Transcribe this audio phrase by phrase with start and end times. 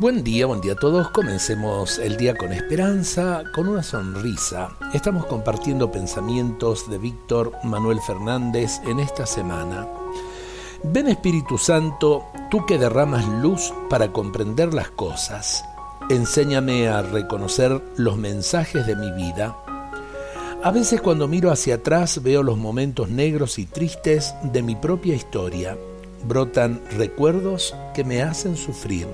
[0.00, 1.10] Buen día, buen día a todos.
[1.10, 4.70] Comencemos el día con esperanza, con una sonrisa.
[4.94, 9.86] Estamos compartiendo pensamientos de Víctor Manuel Fernández en esta semana.
[10.84, 15.66] Ven Espíritu Santo, tú que derramas luz para comprender las cosas.
[16.08, 19.54] Enséñame a reconocer los mensajes de mi vida.
[20.64, 25.14] A veces cuando miro hacia atrás veo los momentos negros y tristes de mi propia
[25.14, 25.76] historia.
[26.26, 29.06] Brotan recuerdos que me hacen sufrir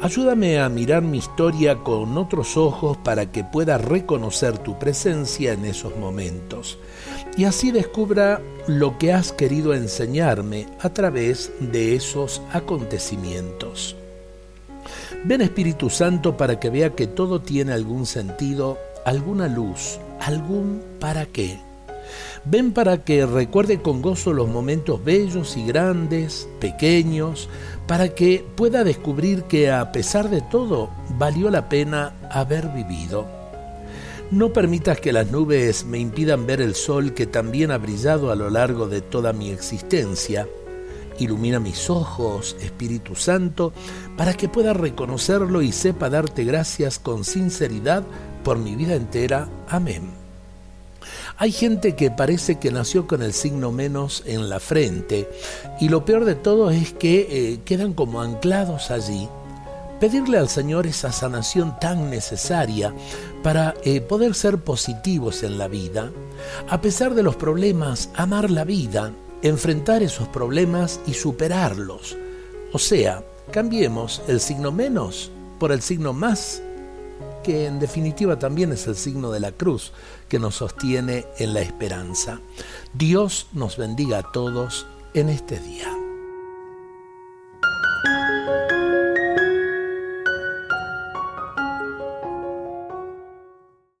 [0.00, 5.64] Ayúdame a mirar mi historia con otros ojos para que pueda reconocer tu presencia en
[5.64, 6.78] esos momentos
[7.36, 13.96] y así descubra lo que has querido enseñarme a través de esos acontecimientos.
[15.24, 21.26] Ven Espíritu Santo para que vea que todo tiene algún sentido, alguna luz, algún para
[21.26, 21.58] qué.
[22.44, 27.48] Ven para que recuerde con gozo los momentos bellos y grandes, pequeños,
[27.86, 33.26] para que pueda descubrir que a pesar de todo valió la pena haber vivido.
[34.30, 38.36] No permitas que las nubes me impidan ver el sol que también ha brillado a
[38.36, 40.48] lo largo de toda mi existencia.
[41.18, 43.72] Ilumina mis ojos, Espíritu Santo,
[44.16, 48.02] para que pueda reconocerlo y sepa darte gracias con sinceridad
[48.42, 49.48] por mi vida entera.
[49.68, 50.23] Amén.
[51.36, 55.28] Hay gente que parece que nació con el signo menos en la frente
[55.80, 59.28] y lo peor de todo es que eh, quedan como anclados allí.
[60.00, 62.92] Pedirle al Señor esa sanación tan necesaria
[63.42, 66.10] para eh, poder ser positivos en la vida,
[66.68, 72.16] a pesar de los problemas, amar la vida, enfrentar esos problemas y superarlos.
[72.72, 76.60] O sea, cambiemos el signo menos por el signo más
[77.44, 79.92] que en definitiva también es el signo de la cruz
[80.28, 82.40] que nos sostiene en la esperanza.
[82.92, 86.03] Dios nos bendiga a todos en este día.